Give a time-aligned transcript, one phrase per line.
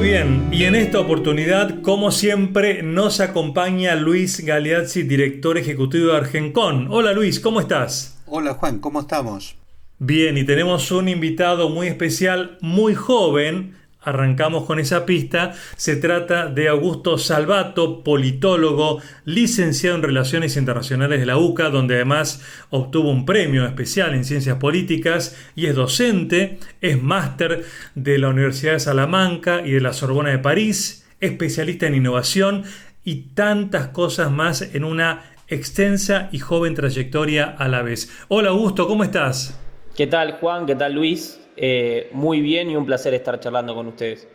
[0.00, 6.88] bien, y en esta oportunidad, como siempre, nos acompaña Luis Galeazzi, director ejecutivo de Argencon.
[6.90, 8.22] Hola Luis, ¿cómo estás?
[8.26, 9.56] Hola Juan, ¿cómo estamos?
[9.98, 13.74] Bien, y tenemos un invitado muy especial, muy joven,
[14.06, 15.52] arrancamos con esa pista.
[15.76, 22.42] Se trata de Augusto Salvato, politólogo, licenciado en Relaciones Internacionales de la UCA, donde además
[22.70, 27.64] obtuvo un premio especial en Ciencias Políticas y es docente, es máster
[27.96, 32.62] de la Universidad de Salamanca y de la Sorbona de París, especialista en innovación
[33.04, 38.10] y tantas cosas más en una extensa y joven trayectoria a la vez.
[38.28, 39.58] Hola Augusto, ¿cómo estás?
[39.96, 40.66] ¿Qué tal Juan?
[40.66, 41.40] ¿Qué tal Luis?
[41.56, 44.28] Eh, muy bien y un placer estar charlando con ustedes.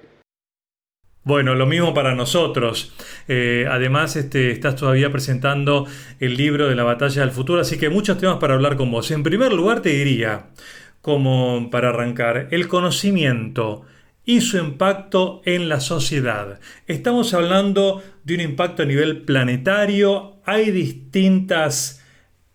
[1.23, 2.93] Bueno, lo mismo para nosotros.
[3.27, 5.85] Eh, además, este, estás todavía presentando
[6.19, 9.11] el libro de la batalla del futuro, así que muchos temas para hablar con vos.
[9.11, 10.47] En primer lugar, te diría,
[11.01, 13.85] como para arrancar, el conocimiento
[14.25, 16.59] y su impacto en la sociedad.
[16.87, 22.03] Estamos hablando de un impacto a nivel planetario, hay distintas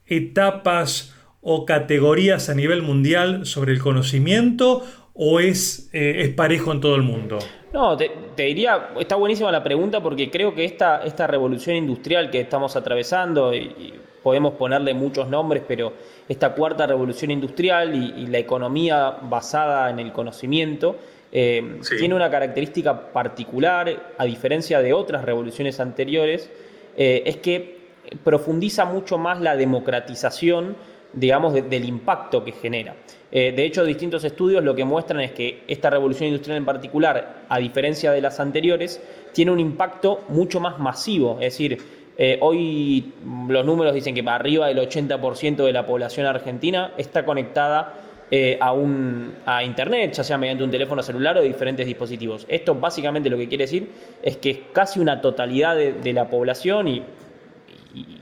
[0.07, 1.16] etapas
[1.49, 4.83] o categorías a nivel mundial sobre el conocimiento
[5.15, 7.39] o es, eh, es parejo en todo el mundo?
[7.73, 12.41] No, te, diría, está buenísima la pregunta porque creo que esta, esta revolución industrial que
[12.41, 15.93] estamos atravesando, y, podemos ponerle muchos nombres, pero
[16.29, 20.97] esta cuarta revolución industrial y, la economía basada en el conocimiento,
[21.31, 26.51] eh, tiene una característica particular, a diferencia de otras revoluciones anteriores,
[26.97, 27.77] eh, es que
[28.25, 30.75] profundiza mucho más la democratización
[31.17, 32.95] digamos, del impacto que genera.
[33.33, 37.45] Eh, de hecho, distintos estudios lo que muestran es que esta revolución industrial en particular,
[37.49, 41.39] a diferencia de las anteriores, tiene un impacto mucho más masivo.
[41.41, 41.79] Es decir,
[42.19, 43.13] eh, hoy
[43.49, 47.95] los números dicen que arriba del 80% de la población argentina está conectada
[48.31, 52.45] eh, a, un, a Internet, ya sea mediante un teléfono celular o diferentes dispositivos.
[52.49, 53.89] Esto básicamente lo que quiere decir
[54.21, 57.03] es que es casi una totalidad de, la población y,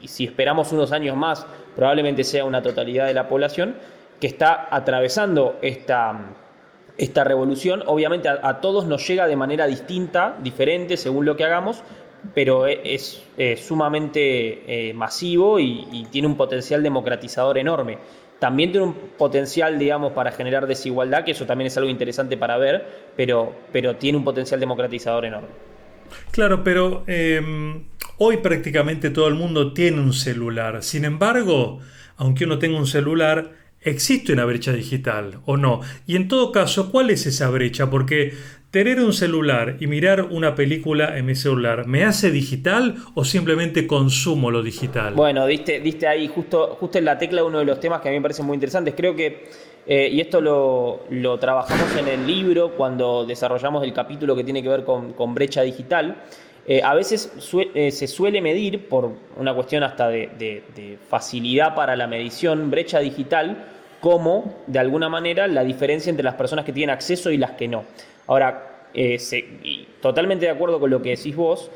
[0.02, 3.76] y si esperamos unos años más probablemente sea una totalidad de la población,
[4.20, 6.36] que está atravesando esta,
[6.96, 7.82] esta revolución.
[7.86, 11.82] Obviamente a, todos nos llega de manera distinta, diferente, según lo que hagamos,
[12.34, 13.22] pero e, es,
[13.58, 17.98] sumamente eh, masivo y, tiene un potencial democratizador enorme.
[18.38, 22.56] También tiene un potencial, digamos, para generar desigualdad, que eso también es algo interesante para
[22.58, 22.84] ver,
[23.16, 25.73] pero, pero tiene un potencial democratizador enorme.
[26.31, 27.84] Claro, pero em,
[28.16, 30.84] Hoy prácticamente todo el mundo tiene un celular.
[30.84, 31.81] Sin embargo,
[32.16, 35.81] aunque uno tenga un celular, existe una brecha digital o no.
[36.06, 37.91] Y en todo caso, ¿cuál es esa brecha?
[37.91, 38.32] Porque
[38.74, 43.86] tener un celular y mirar una película en mi celular, ¿me hace digital o simplemente
[43.86, 45.14] consumo lo digital?
[45.14, 48.18] Bueno, diste, ahí justo, justo en la tecla uno de los temas que a mí
[48.18, 48.94] me parecen muy interesantes.
[48.96, 49.44] Creo que,
[49.86, 54.68] eh, y esto lo, trabajamos en el libro cuando desarrollamos el capítulo que tiene que
[54.68, 56.24] ver con, con brecha digital,
[56.66, 57.30] eh, a veces
[57.76, 63.66] eh, se suele medir, por una cuestión hasta de, facilidad para la medición, brecha digital,
[64.00, 67.68] como, de alguna manera, la diferencia entre las personas que tienen acceso y las que
[67.68, 67.84] no.
[68.26, 69.18] Ahora, eh,
[70.00, 71.70] totalmente de acuerdo con lo que decís vos,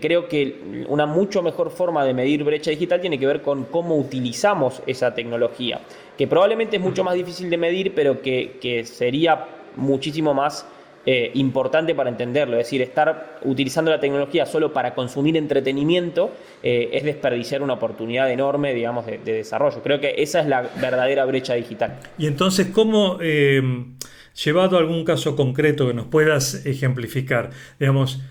[0.00, 3.96] creo que una mucho mejor forma de medir brecha digital tiene que ver con cómo
[3.96, 5.80] utilizamos esa tecnología,
[6.16, 10.64] que probablemente es mucho más difícil de medir, pero que sería muchísimo más
[11.04, 12.56] eh, importante para entenderlo.
[12.58, 16.30] Es decir, estar utilizando la tecnología solo para consumir entretenimiento
[16.62, 19.82] eh, es desperdiciar una oportunidad enorme, digamos, de, desarrollo.
[19.82, 21.98] Creo que esa es la verdadera brecha digital.
[22.18, 23.60] Y entonces, ¿cómo, eh,
[24.34, 28.22] llevado a algún caso concreto que nos puedas ejemplificar, digamos,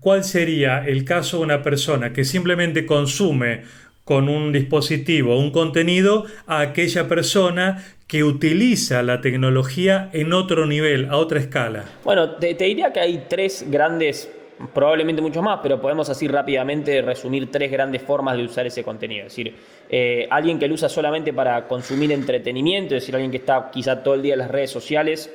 [0.00, 3.62] cuál sería el caso de una persona que simplemente consume
[4.10, 11.08] con un dispositivo, un contenido, a aquella persona que utiliza la tecnología en otro nivel,
[11.10, 11.84] a otra escala?
[12.02, 14.28] Bueno, te, diría que hay tres grandes,
[14.72, 19.26] probablemente muchos más, pero podemos así rápidamente resumir tres grandes formas de usar ese contenido.
[19.26, 19.54] Es decir,
[19.88, 24.02] eh, alguien que lo usa solamente para consumir entretenimiento, es decir, alguien que está quizá
[24.02, 25.32] todo el día en las redes sociales,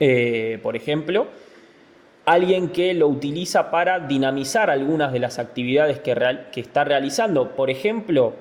[0.00, 1.26] eh, por ejemplo.
[2.26, 6.14] Alguien que lo utiliza para dinamizar algunas de las actividades que,
[6.52, 7.50] que está realizando.
[7.50, 8.32] Por ejemplo,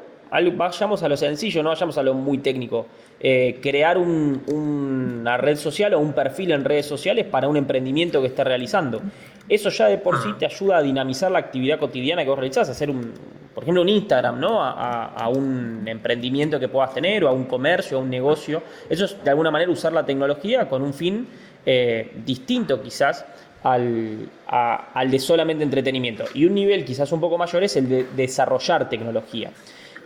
[0.56, 2.88] vayamos a lo sencillo, no vayamos a lo muy técnico.
[3.26, 8.28] Eh, crear una red social o un perfil en redes sociales para un emprendimiento que
[8.28, 9.02] esté realizando.
[9.48, 12.68] Eso ya de por sí te ayuda a dinamizar la actividad cotidiana que vos realizás,
[12.68, 13.14] hacer un,
[13.56, 14.62] por ejemplo, un Instagram, ¿no?
[14.62, 18.62] A, un emprendimiento que puedas tener, o a un comercio, a un negocio.
[18.90, 21.26] Eso es de alguna manera usar la tecnología con un fin
[21.66, 23.26] eh, distinto quizás
[23.64, 26.26] al, al, de solamente entretenimiento.
[26.34, 29.52] Y un nivel quizás un poco mayor es el de desarrollar tecnología.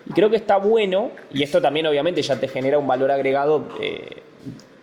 [0.09, 3.67] Y creo que está bueno, y esto también obviamente ya te genera un valor agregado
[3.81, 4.23] eh,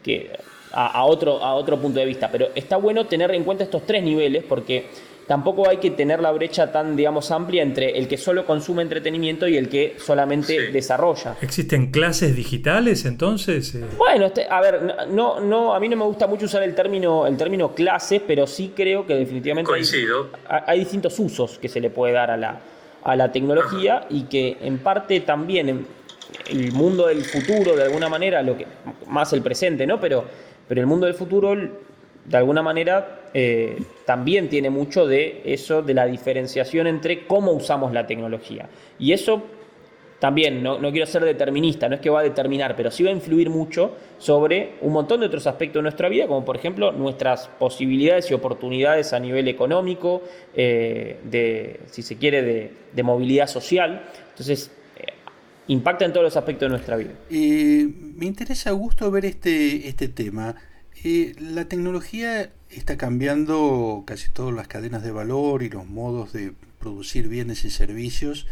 [0.02, 0.30] que
[0.74, 2.28] a, otro, a otro punto de vista.
[2.30, 4.86] Pero está bueno tener en cuenta estos tres niveles porque
[5.26, 9.46] tampoco hay que tener la brecha tan, digamos, amplia entre el que solo consume entretenimiento
[9.48, 11.36] y el que solamente desarrolla.
[11.40, 13.74] ¿Existen clases digitales entonces?
[13.74, 16.74] Eh, bueno, este, a ver, no, no, a mí no me gusta mucho usar el
[16.74, 19.72] término, el término clase, pero sí creo que definitivamente
[20.48, 22.60] Hay, distintos usos que se le puede dar a la,
[23.04, 25.86] a la tecnología y que en parte también
[26.50, 28.66] el mundo del futuro, de alguna manera, lo que
[29.06, 30.00] más el presente, ¿no?
[30.00, 30.24] Pero,
[30.66, 35.94] pero el mundo del futuro de alguna manera eh, también tiene mucho de eso, de
[35.94, 38.68] la diferenciación entre cómo usamos la tecnología.
[38.98, 39.42] Y eso
[40.24, 43.12] también, no, quiero ser determinista, no es que va a determinar, pero sí va a
[43.12, 47.48] influir mucho sobre un montón de otros aspectos de nuestra vida, como por ejemplo nuestras
[47.58, 50.22] posibilidades y oportunidades a nivel económico,
[50.54, 54.02] eh, de, si se quiere, de, movilidad social.
[54.30, 55.12] Entonces, eh,
[55.68, 57.10] impacta en todos los aspectos de nuestra vida.
[57.28, 60.56] me interesa, Augusto, ver este, este tema.
[61.04, 66.54] Eh, la tecnología está cambiando casi todas las cadenas de valor y los modos de
[66.78, 68.46] producir bienes y servicios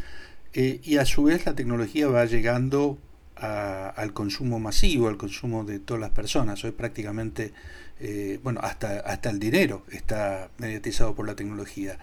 [0.55, 2.99] eh, y a su vez la tecnología va llegando
[3.37, 6.63] al consumo masivo, al consumo de todas las personas.
[6.63, 7.53] Hoy prácticamente,
[7.99, 11.99] eh, bueno, hasta, hasta el dinero está mediatizado por la tecnología.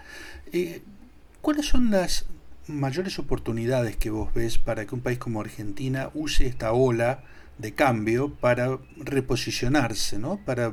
[1.40, 2.26] ¿Cuáles son las
[2.66, 7.24] mayores oportunidades que vos ves para que un país como Argentina use esta ola
[7.58, 10.38] de cambio para reposicionarse, ¿no?
[10.44, 10.72] para,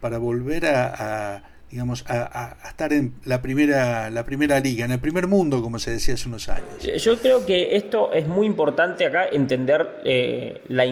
[0.00, 1.42] para volver a,
[1.74, 5.90] digamos, a, estar en la primera, la primera liga, en el primer mundo, como se
[5.90, 6.78] decía hace unos años.
[7.02, 10.86] Yo creo que esto es muy importante acá, entender eh, la,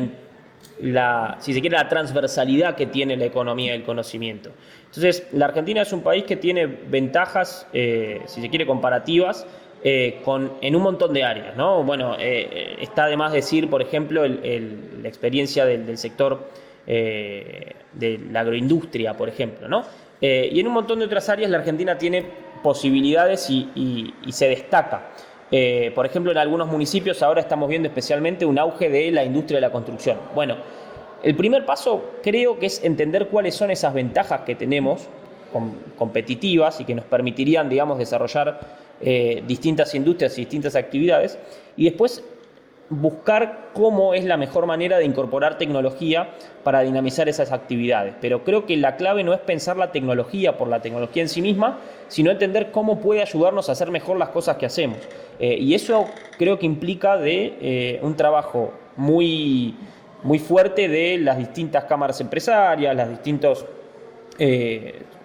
[0.81, 4.51] la, si se quiere, la transversalidad que tiene la economía del conocimiento.
[4.87, 9.47] Entonces, la Argentina es un país que tiene ventajas, eh, si se quiere, comparativas,
[9.85, 11.57] eh, con, en un montón de áreas.
[11.57, 11.85] ¿no?
[11.85, 16.49] Bueno, eh, está de más decir, por ejemplo, la experiencia del, sector
[16.89, 19.69] eh, de la agroindustria, por ejemplo.
[19.69, 19.85] ¿no?
[20.23, 22.25] Y en un montón de otras áreas la Argentina tiene
[22.63, 25.11] posibilidades y, se destaca.
[25.95, 29.63] por ejemplo, en algunos municipios ahora estamos viendo especialmente un auge de la industria de
[29.63, 30.17] la construcción.
[30.35, 30.57] Bueno,
[31.23, 35.09] el primer paso creo que es entender cuáles son esas ventajas que tenemos
[35.99, 38.61] competitivas y que nos permitirían, digamos, desarrollar
[39.01, 41.39] eh, distintas industrias y distintas actividades,
[41.77, 42.25] y después
[42.89, 46.31] buscar cómo es la mejor manera de incorporar tecnología
[46.63, 48.15] para dinamizar esas actividades.
[48.21, 51.41] Pero creo que la clave no es pensar la tecnología por la tecnología en sí
[51.41, 54.99] misma, sino entender cómo puede ayudarnos a hacer mejor las cosas que hacemos.
[55.39, 56.07] Eh, y eso
[56.39, 59.75] creo que implica de eh, un trabajo muy,
[60.23, 63.67] muy fuerte de las distintas cámaras empresarias, los distintos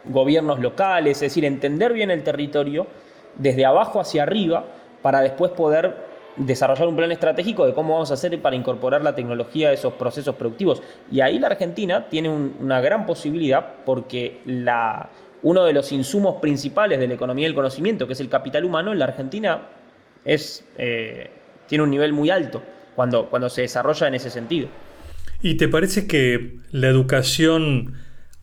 [0.06, 2.88] gobiernos locales, es decir, entender bien el territorio
[3.36, 4.65] desde abajo hacia arriba
[5.01, 5.95] para después poder
[6.38, 9.94] desarrollar un plan estratégico de cómo vamos a hacer para incorporar la tecnología a esos
[9.94, 10.81] procesos productivos.
[11.12, 15.09] Y ahí la Argentina tiene una gran posibilidad porque la,
[15.44, 18.92] uno de los insumos principales de la economía del conocimiento, que es el capital humano,
[18.92, 19.62] en la Argentina
[20.26, 21.30] es, eh,
[21.68, 22.62] tiene un nivel muy alto
[22.95, 24.68] cuando, cuando se desarrolla en ese sentido.
[25.42, 27.94] ¿Y te parece que la educación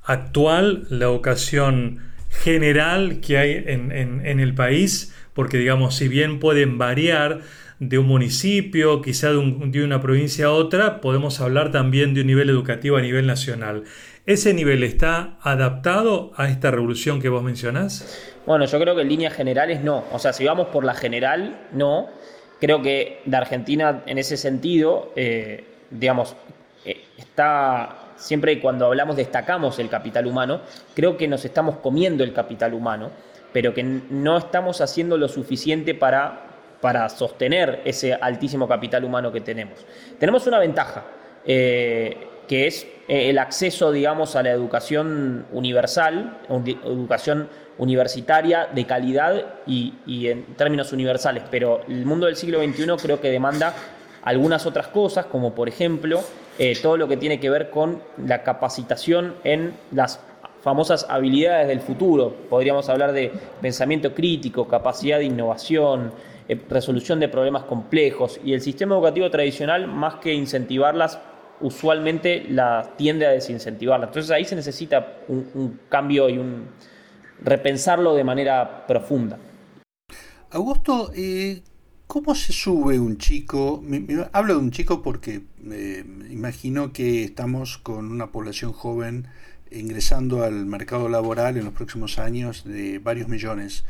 [0.04, 7.40] actual, la educación general que hay en, el país, porque digamos, si bien pueden variar
[7.78, 12.50] de un municipio, quizá de, una provincia a otra, podemos hablar también de un nivel
[12.50, 13.84] educativo a nivel nacional.
[14.26, 18.32] ¿Ese nivel está adaptado a esta revolución que vos mencionás?
[18.46, 20.04] Bueno, yo creo que en líneas generales no.
[20.12, 22.08] O sea, si vamos por la general, no.
[22.60, 26.36] Creo que la Argentina en ese sentido, eh, digamos,
[26.84, 30.60] eh, está siempre cuando hablamos destacamos el capital humano,
[30.94, 33.10] creo que nos estamos comiendo el capital humano,
[33.52, 36.53] pero que no estamos haciendo lo suficiente para,
[36.84, 39.78] para sostener ese altísimo capital humano que tenemos.
[40.18, 41.02] Tenemos una ventaja,
[41.46, 42.14] eh,
[42.46, 46.40] que es eh, el acceso, digamos, a la educación universal,
[46.84, 47.48] educación
[47.78, 49.94] universitaria de calidad y,
[50.26, 53.72] en términos universales, pero el mundo del siglo XXI creo que demanda
[54.22, 56.20] algunas otras cosas, como por ejemplo
[56.58, 60.20] eh, todo lo que tiene que ver con la capacitación en las
[60.60, 62.34] famosas habilidades del futuro.
[62.50, 66.12] Podríamos hablar de pensamiento crítico, capacidad de innovación,
[66.48, 68.40] eh, resolución de problemas complejos.
[68.44, 71.18] Y el sistema educativo tradicional, más que incentivarlas,
[71.60, 74.08] usualmente la tiende a desincentivarlas.
[74.08, 76.68] Entonces ahí se necesita un, cambio y un
[77.40, 79.38] repensarlo de manera profunda.
[80.50, 81.62] Augusto, eh,
[82.06, 83.82] ¿Cómo se sube un chico?
[84.32, 89.26] hablo de un chico porque eh, imagino que estamos con una población joven
[89.72, 93.84] ingresando al mercado laboral en los próximos años de varios millones.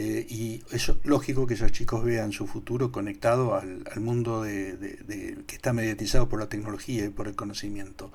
[0.00, 5.56] Eh, y es lógico que esos chicos vean su futuro conectado al, mundo de, que
[5.56, 8.12] está mediatizado por la tecnología y por el conocimiento.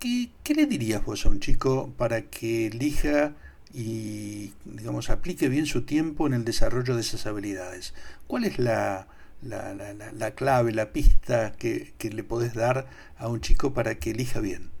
[0.00, 3.34] ¿qué, ¿qué, le dirías vos a un chico para que elija
[3.72, 7.94] y, digamos, aplique bien su tiempo en el desarrollo de esas habilidades?
[8.26, 9.06] ¿Cuál es la,
[9.40, 13.94] la, la, la clave, la pista que, que, le podés dar a un chico para
[14.00, 14.72] que elija bien?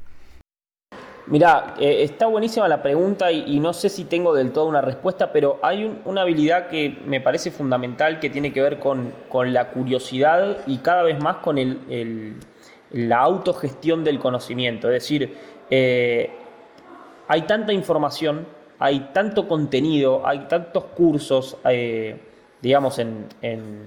[1.30, 5.30] Mira, eh, está buenísima la pregunta y, no sé si tengo del todo una respuesta,
[5.30, 9.52] pero hay un, una habilidad que me parece fundamental que tiene que ver con, con
[9.52, 12.34] la curiosidad y cada vez más con el, el,
[12.90, 14.88] la autogestión del conocimiento.
[14.88, 15.36] Es decir,
[15.70, 16.30] eh,
[17.28, 18.44] hay tanta información,
[18.80, 22.20] hay tanto contenido, hay tantos cursos, eh,
[22.60, 23.84] digamos, en, en,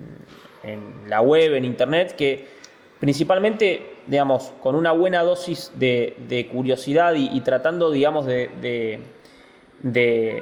[0.63, 2.47] en la web, en internet, que
[3.03, 9.01] principalmente, digamos, con una buena dosis de, curiosidad y, tratando, digamos, de, de,
[9.81, 10.41] de,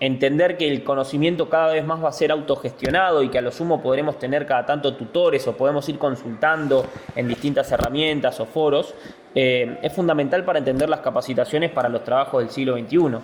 [0.00, 3.52] entender que el conocimiento cada vez más va a ser autogestionado y que a lo
[3.52, 8.94] sumo podremos tener cada tanto tutores o podemos ir consultando en distintas herramientas o foros,
[9.34, 13.18] eh, es fundamental para entender las capacitaciones para los trabajos del siglo XXI.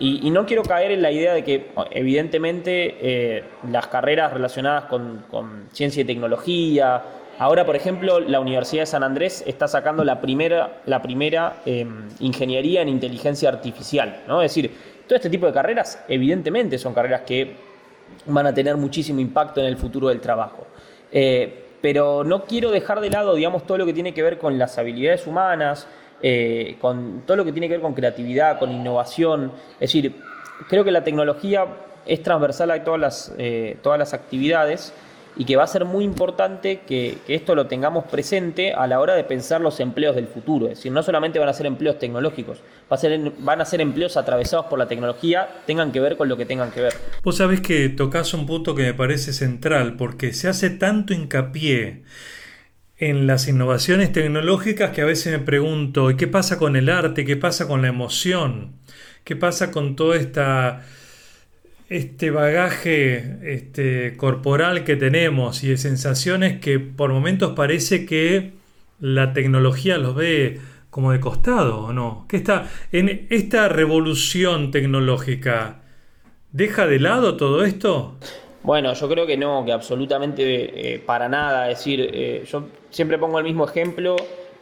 [0.00, 4.86] Y, y, no quiero caer en la idea de que, evidentemente, eh, las carreras relacionadas
[4.86, 7.02] con, ciencia y tecnología,
[7.38, 11.86] ahora, por ejemplo, la Universidad de San Andrés está sacando la primera, la primera eh,
[12.20, 14.40] ingeniería en inteligencia artificial, ¿no?
[14.40, 14.72] Es decir,
[15.06, 17.54] todo este tipo de carreras, evidentemente, son carreras que
[18.24, 20.66] van a tener muchísimo impacto en el futuro del trabajo.
[21.12, 24.58] Eh, pero no quiero dejar de lado, digamos, todo lo que tiene que ver con
[24.58, 25.86] las habilidades humanas,
[26.22, 29.52] eh, con todo lo que tiene que ver con creatividad, con innovación.
[29.74, 30.14] Es decir,
[30.68, 31.66] creo que la tecnología
[32.06, 34.92] es transversal a todas las, eh, todas las actividades
[35.36, 39.14] y que va a ser muy importante que, esto lo tengamos presente a la hora
[39.14, 40.66] de pensar los empleos del futuro.
[40.66, 42.58] Es decir, no solamente van a ser empleos tecnológicos,
[43.38, 46.70] van a ser empleos atravesados por la tecnología, tengan que ver con lo que tengan
[46.70, 46.94] que ver.
[47.22, 52.02] Vos sabés que tocas un punto que me parece central, porque se hace tanto hincapié
[53.00, 57.24] en las innovaciones tecnológicas que a veces me pregunto, ¿y qué pasa con el arte?
[57.24, 58.74] ¿Qué pasa con la emoción?
[59.24, 60.82] ¿Qué pasa con toda esta
[61.88, 68.52] este bagaje este, corporal que tenemos y de sensaciones que por momentos parece que
[69.00, 72.26] la tecnología los ve como de costado, ¿o no?
[72.28, 75.80] Que está en esta revolución tecnológica
[76.52, 78.18] deja de lado todo esto.
[78.62, 81.70] Bueno, yo creo que no, que absolutamente eh, para nada.
[81.70, 84.16] Es decir, eh, yo siempre pongo el mismo ejemplo.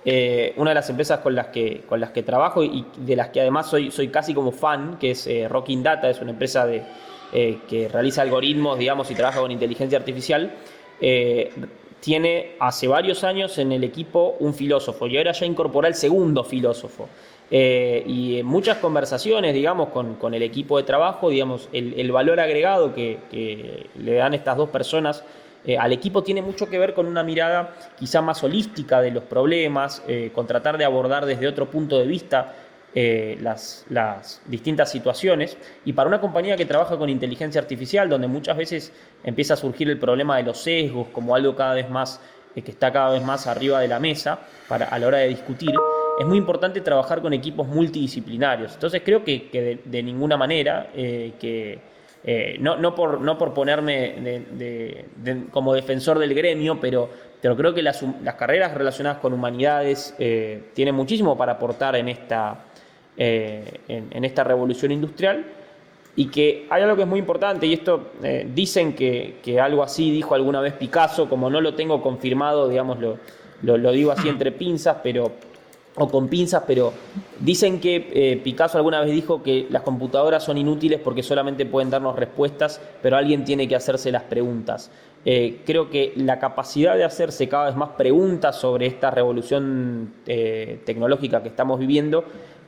[0.04, 3.28] Eh, una de las empresas con las que, con las que trabajo y de las
[3.30, 6.82] que además soy, soy casi como fan, que es Rocking Data, es una empresa de,
[7.30, 10.50] eh, que realiza algoritmos, digamos, y trabaja con inteligencia artificial,
[10.98, 11.52] eh,
[12.00, 16.42] tiene hace varios años en el equipo un filósofo y ahora ya incorpora el segundo
[16.42, 17.06] filósofo.
[17.50, 22.12] Eh, y en muchas conversaciones, digamos, con, con, el equipo de trabajo, digamos, el, el
[22.12, 25.24] valor agregado que, que, le dan estas dos personas
[25.64, 29.24] eh, al equipo tiene mucho que ver con una mirada quizá más holística de los
[29.24, 32.54] problemas, eh, con tratar de abordar desde otro punto de vista
[32.94, 35.56] eh, las, las, distintas situaciones.
[35.84, 39.90] Y para una compañía que trabaja con inteligencia artificial, donde muchas veces empieza a surgir
[39.90, 42.20] el problema de los sesgos como algo cada vez más
[42.54, 45.28] eh, que está cada vez más arriba de la mesa para, a la hora de
[45.28, 45.72] discutir,
[46.18, 48.74] es muy importante trabajar con equipos multidisciplinarios.
[48.74, 51.78] Entonces creo que, que de, ninguna manera eh, que
[52.24, 54.44] eh, no, no, por, no por ponerme
[55.52, 57.08] como defensor del gremio, pero,
[57.40, 58.04] pero creo que las,
[58.36, 62.64] carreras relacionadas con humanidades eh, tienen muchísimo para aportar en esta,
[63.16, 65.44] en, esta revolución industrial
[66.16, 68.10] y que hay algo que es muy importante y esto
[68.52, 72.98] dicen que, que, algo así dijo alguna vez Picasso, como no lo tengo confirmado, digamos,
[73.62, 75.30] lo digo así entre pinzas, pero
[75.98, 76.92] o con pinzas, pero
[77.40, 81.90] dicen que eh, Picasso alguna vez dijo que las computadoras son inútiles porque solamente pueden
[81.90, 84.90] darnos respuestas, pero alguien tiene que hacerse las preguntas.
[85.24, 90.80] Eh, creo que la capacidad de hacerse cada vez más preguntas sobre esta revolución eh,
[90.86, 92.24] tecnológica que estamos viviendo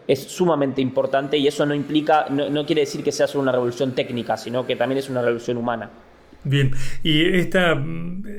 [0.07, 3.53] es sumamente importante y eso no implica, no, no quiere decir que sea solo una
[3.53, 5.91] revolución técnica, sino que también es una revolución humana.
[6.43, 7.77] Bien, y esta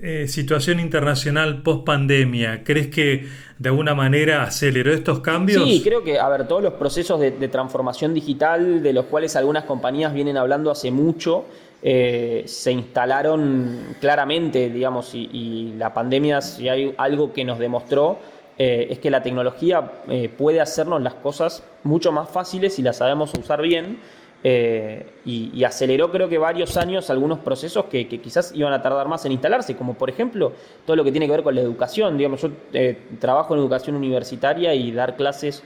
[0.01, 3.27] eh, situación internacional post pandemia, ¿crees que
[3.59, 5.63] de alguna manera aceleró estos cambios?
[5.63, 9.65] Sí, creo que, a ver, todos los procesos de, transformación digital, de los cuales algunas
[9.65, 11.45] compañías vienen hablando hace mucho,
[11.83, 18.19] eh, se instalaron claramente, digamos, y, y, la pandemia, si hay algo que nos demostró,
[18.63, 22.97] eh, es que la tecnología eh, puede hacernos las cosas mucho más fáciles si las
[22.97, 23.97] sabemos usar bien
[24.43, 29.23] eh, y, aceleró creo que varios años algunos procesos que, quizás iban a tardar más
[29.25, 30.53] en instalarse, como por ejemplo
[30.85, 32.17] todo lo que tiene que ver con la educación.
[32.17, 35.63] Digamos, yo eh, trabajo en educación universitaria y dar clases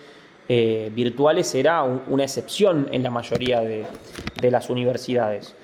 [0.49, 3.85] eh, virtuales un, una excepción en la mayoría de,
[4.41, 5.55] de las universidades.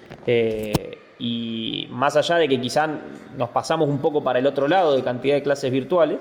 [1.20, 2.90] Y más allá de que quizás
[3.38, 6.18] nos pasamos un poco para el otro lado de cantidad de clases virtuales,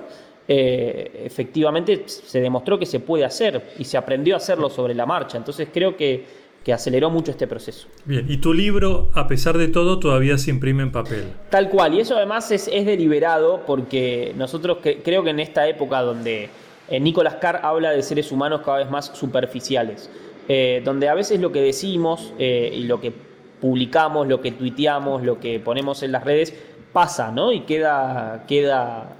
[0.47, 5.37] efectivamente se demostró que se puede hacer y se aprendió a hacerlo sobre la marcha.
[5.37, 7.87] Entonces creo que, aceleró mucho este proceso.
[8.05, 11.23] Bien, y tu libro, a pesar de todo, todavía se imprime en papel.
[11.49, 16.49] Tal cual, y eso además es, deliberado porque nosotros creo que en esta época donde
[16.89, 20.09] eh, Nicolás Carr habla de seres humanos cada vez más superficiales,
[20.47, 23.11] eh, donde a veces lo que decimos y lo que
[23.59, 26.53] publicamos, lo que tuiteamos, lo que ponemos en las redes,
[26.93, 27.51] pasa, ¿no?
[27.51, 29.15] Y queda, queda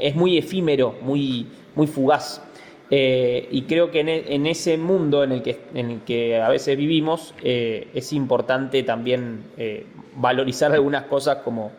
[0.00, 2.40] es muy efímero, muy, muy fugaz.
[2.96, 6.48] Eh, y creo que e, en, ese mundo en el que, en el que a
[6.48, 9.84] veces vivimos eh, es importante también eh,
[10.14, 11.72] valorizar algunas cosas como,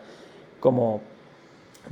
[0.60, 1.00] como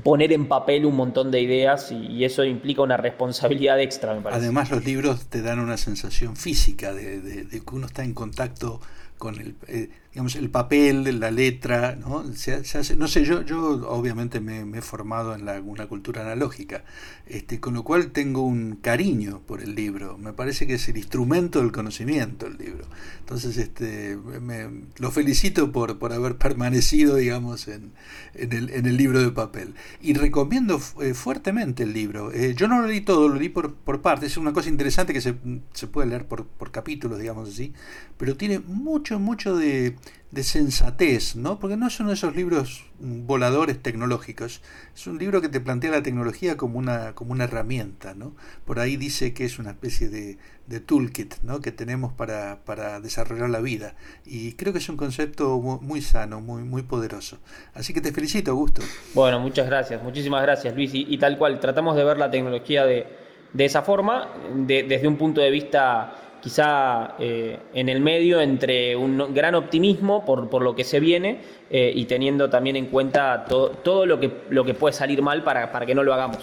[0.03, 4.43] poner en papel un montón de ideas y, eso implica una responsabilidad extra, me parece.
[4.43, 8.83] Además los libros te dan una sensación física de, de que uno está en contacto
[9.25, 12.31] con el, eh, digamos, el papel, la letra, ¿no?
[12.35, 16.85] Se, hace, no sé, yo, yo obviamente me, he formado en la, una cultura analógica,
[17.25, 20.99] este, con lo cual tengo un cariño por el libro, me parece que es el
[20.99, 22.85] instrumento del conocimiento el libro.
[23.21, 27.93] Entonces, este, me, lo felicito por, por haber permanecido, digamos, en,
[28.35, 29.75] en, el, en el libro de papel.
[30.03, 32.31] Y recomiendo eh, fuertemente el libro.
[32.31, 35.15] Eh, yo no lo leí todo, lo leí por, por partes, es una cosa interesante
[35.15, 35.35] que se,
[35.73, 37.73] se puede leer por, por capítulos, digamos así,
[38.19, 39.97] pero tiene mucho, mucho de,
[40.43, 41.61] sensatez, ¿no?
[41.61, 44.63] Porque no son esos libros voladores tecnológicos,
[44.95, 48.35] es un libro que te plantea la tecnología como una, como una herramienta, ¿no?
[48.65, 51.61] Por ahí dice que es una especie de, de toolkit, ¿no?
[51.61, 53.95] Que tenemos para, para, desarrollar la vida.
[54.25, 57.39] Y creo que es un concepto muy, sano, muy, muy poderoso.
[57.75, 58.83] Así que te felicito, Augusto.
[59.15, 60.91] Bueno, muchas gracias, muchísimas gracias, Luis.
[60.95, 63.07] Y, tal cual, tratamos de ver la tecnología de,
[63.53, 69.33] de esa forma, desde un punto de vista quizá eh, en el medio entre un
[69.33, 73.71] gran optimismo por, por lo que se viene eh, y teniendo también en cuenta todo,
[73.71, 76.37] todo lo, que, lo que puede salir mal para, para que no lo hagamos.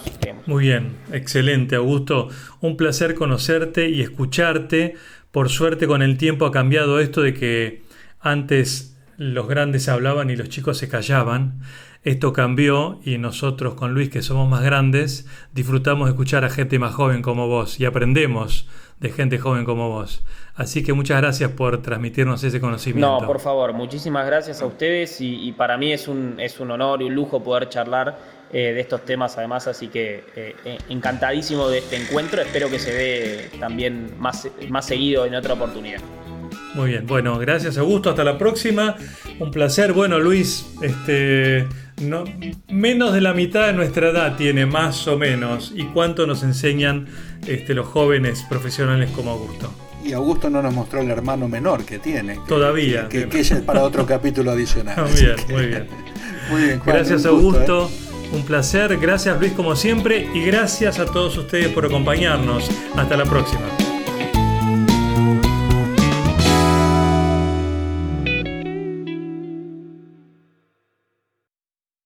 [0.47, 2.29] Muy bien, excelente Augusto,
[2.61, 4.95] un placer conocerte y escucharte.
[5.29, 7.83] Por suerte con el tiempo ha cambiado esto de que
[8.19, 8.90] antes
[9.21, 11.61] los grandes hablaban y los chicos se callaban.
[12.03, 16.79] Esto cambió y nosotros con Luis, que somos más grandes, disfrutamos de escuchar a gente
[16.79, 18.67] más joven como vos y aprendemos
[18.99, 20.23] de gente joven como vos.
[20.55, 23.21] Así que muchas gracias por transmitirnos ese conocimiento.
[23.21, 27.03] No, por favor, muchísimas gracias a ustedes y, para mí es un, es un honor
[27.03, 28.17] y un lujo poder charlar
[28.51, 32.79] eh, de estos temas además, así que eh, eh, encantadísimo de este encuentro, espero que
[32.79, 36.01] se dé también más, más seguido en otra oportunidad.
[36.73, 38.95] Muy bien, bueno, gracias Augusto, hasta la próxima,
[39.39, 39.93] un placer.
[39.93, 41.67] Bueno Luis, este,
[42.01, 42.23] no,
[42.69, 47.07] menos de la mitad de nuestra edad tiene más o menos y cuánto nos enseñan
[47.45, 49.73] este, los jóvenes profesionales como Augusto.
[50.03, 52.39] Y Augusto no nos mostró el hermano menor que tiene.
[52.47, 53.07] Todavía.
[53.07, 55.05] Que, es para otro capítulo adicional.
[55.11, 55.87] Muy bien, muy bien.
[56.49, 56.81] muy bien.
[56.83, 57.87] gracias Augusto.
[57.87, 58.35] ¿eh?
[58.35, 58.97] Un placer.
[58.97, 60.27] Gracias Luis como siempre.
[60.33, 62.69] Y gracias a todos ustedes por acompañarnos.
[62.95, 63.90] Hasta la próxima.